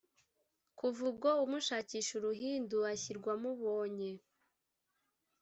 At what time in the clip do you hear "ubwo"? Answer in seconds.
1.09-1.27